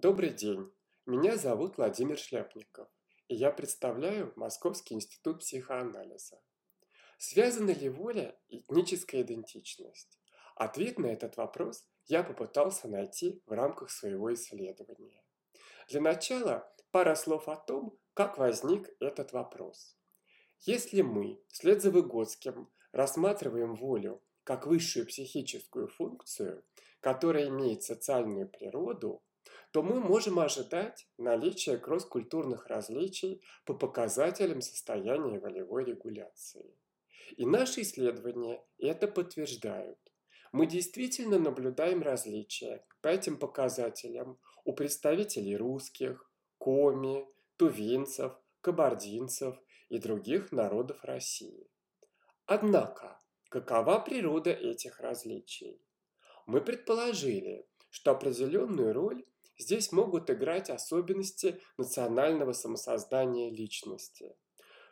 [0.00, 0.72] Добрый день,
[1.06, 2.86] меня зовут Владимир Шляпников,
[3.26, 6.40] и я представляю Московский институт психоанализа.
[7.18, 10.20] Связана ли воля и этническая идентичность?
[10.54, 15.24] Ответ на этот вопрос я попытался найти в рамках своего исследования.
[15.88, 19.98] Для начала пара слов о том, как возник этот вопрос.
[20.60, 26.64] Если мы, вслед за Выгодским, рассматриваем волю как высшую психическую функцию,
[27.00, 29.24] которая имеет социальную природу,
[29.70, 36.74] то мы можем ожидать наличия кросс-культурных различий по показателям состояния волевой регуляции.
[37.36, 39.98] И наши исследования это подтверждают.
[40.52, 47.26] Мы действительно наблюдаем различия по этим показателям у представителей русских, коми,
[47.58, 49.56] тувинцев, кабардинцев
[49.90, 51.70] и других народов России.
[52.46, 55.82] Однако, какова природа этих различий?
[56.46, 59.24] Мы предположили, что определенную роль
[59.58, 64.36] здесь могут играть особенности национального самосоздания личности.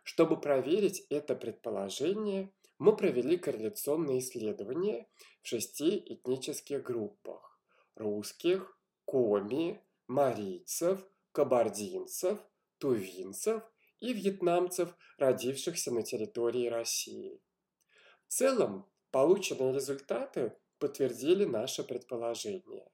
[0.02, 5.08] Чтобы проверить это предположение, мы провели корреляционные исследования
[5.42, 7.58] в шести этнических группах–
[7.96, 12.38] русских, коми, марийцев, кабардинцев,
[12.78, 13.62] тувинцев
[14.00, 17.40] и вьетнамцев, родившихся на территории России.
[18.26, 22.90] В целом, полученные результаты подтвердили наше предположение.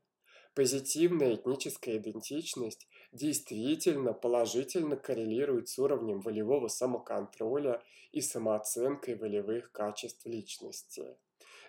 [0.54, 11.16] Позитивная этническая идентичность действительно положительно коррелирует с уровнем волевого самоконтроля и самооценкой волевых качеств личности.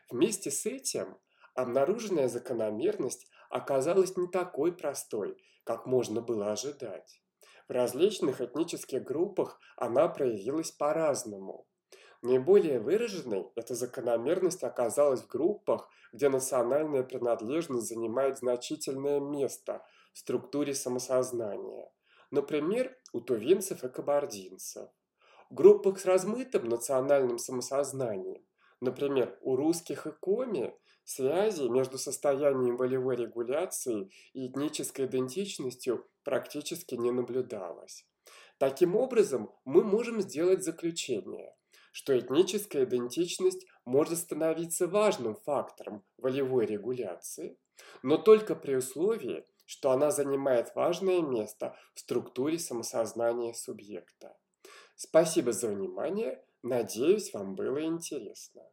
[0.10, 1.18] Вместе с этим
[1.56, 7.22] обнаруженная закономерность оказалась не такой простой, как можно было ожидать.
[7.70, 11.66] В различных этнических группах она проявилась по-разному.
[12.24, 20.74] Наиболее выраженной эта закономерность оказалась в группах, где национальная принадлежность занимает значительное место в структуре
[20.74, 21.92] самосознания.
[22.32, 24.90] Например, у тувинцев и кабардинцев.
[25.50, 28.42] В группах с размытым национальным самосознанием,
[28.80, 30.74] например, у русских и коми,
[31.04, 38.08] связи между состоянием волевой регуляции и этнической идентичностью практически не наблюдалось.
[38.60, 41.54] Таким образом, мы можем сделать заключение–
[41.94, 47.58] что этническая идентичность может становиться важным фактором волевой регуляции,
[48.02, 54.36] но только при условии, что она занимает важное место в структуре самосознания субъекта.
[54.96, 58.64] Спасибо за внимание, надеюсь, вам было интересно.